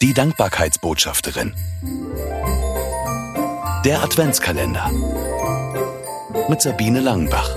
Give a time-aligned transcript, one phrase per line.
[0.00, 1.52] Die Dankbarkeitsbotschafterin.
[3.84, 4.92] Der Adventskalender.
[6.48, 7.56] Mit Sabine Langenbach.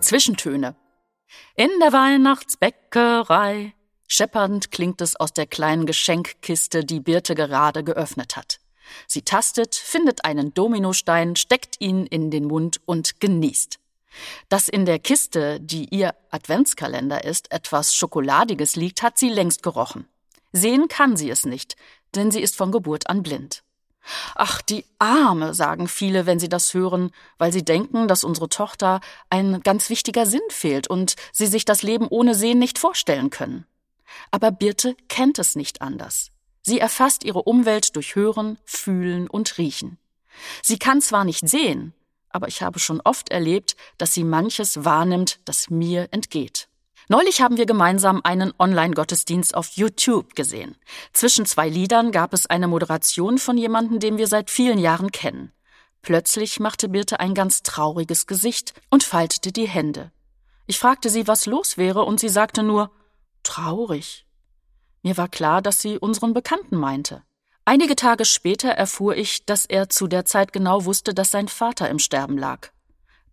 [0.00, 0.76] Zwischentöne.
[1.56, 3.74] In der Weihnachtsbäckerei.
[4.06, 8.60] Scheppernd klingt es aus der kleinen Geschenkkiste, die Birte gerade geöffnet hat.
[9.08, 13.80] Sie tastet, findet einen Dominostein, steckt ihn in den Mund und genießt.
[14.48, 20.06] Dass in der Kiste, die ihr Adventskalender ist, etwas Schokoladiges liegt, hat sie längst gerochen.
[20.52, 21.76] Sehen kann sie es nicht,
[22.14, 23.62] denn sie ist von Geburt an blind.
[24.34, 29.00] Ach, die Arme, sagen viele, wenn sie das hören, weil sie denken, dass unsere Tochter
[29.28, 33.66] ein ganz wichtiger Sinn fehlt und sie sich das Leben ohne Sehen nicht vorstellen können.
[34.30, 36.30] Aber Birte kennt es nicht anders.
[36.62, 39.98] Sie erfasst ihre Umwelt durch Hören, Fühlen und Riechen.
[40.62, 41.92] Sie kann zwar nicht sehen,
[42.30, 46.68] aber ich habe schon oft erlebt, dass sie manches wahrnimmt, das mir entgeht.
[47.10, 50.76] Neulich haben wir gemeinsam einen Online-Gottesdienst auf YouTube gesehen.
[51.14, 55.52] Zwischen zwei Liedern gab es eine Moderation von jemandem, den wir seit vielen Jahren kennen.
[56.02, 60.12] Plötzlich machte Birte ein ganz trauriges Gesicht und faltete die Hände.
[60.66, 62.90] Ich fragte sie, was los wäre, und sie sagte nur
[63.42, 64.26] traurig.
[65.02, 67.22] Mir war klar, dass sie unseren Bekannten meinte.
[67.68, 71.90] Einige Tage später erfuhr ich, dass er zu der Zeit genau wusste, dass sein Vater
[71.90, 72.70] im Sterben lag.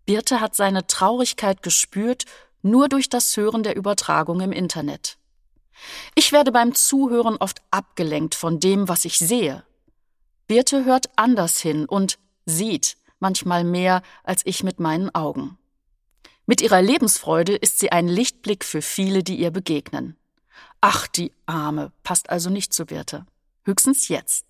[0.05, 2.25] Birte hat seine Traurigkeit gespürt,
[2.61, 5.17] nur durch das Hören der Übertragung im Internet.
[6.15, 9.63] Ich werde beim Zuhören oft abgelenkt von dem, was ich sehe.
[10.47, 15.57] Birte hört anders hin und sieht manchmal mehr als ich mit meinen Augen.
[16.45, 20.17] Mit ihrer Lebensfreude ist sie ein Lichtblick für viele, die ihr begegnen.
[20.81, 23.25] Ach, die Arme, passt also nicht zu Birte.
[23.65, 24.45] Höchstens jetzt.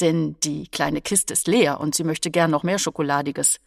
[0.00, 3.58] Denn die kleine Kiste ist leer und sie möchte gern noch mehr Schokoladiges.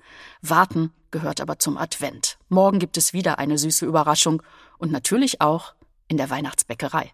[0.41, 2.37] Warten gehört aber zum Advent.
[2.47, 4.41] Morgen gibt es wieder eine süße Überraschung
[4.77, 5.73] und natürlich auch
[6.07, 7.11] in der Weihnachtsbäckerei.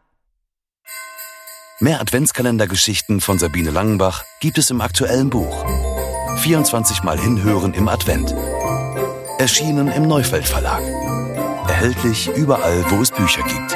[1.79, 5.65] Mehr Adventskalendergeschichten von Sabine Langenbach gibt es im aktuellen Buch.
[6.37, 8.33] 24 Mal hinhören im Advent.
[9.39, 10.81] Erschienen im Neufeld Verlag.
[11.67, 13.75] Erhältlich überall, wo es Bücher gibt.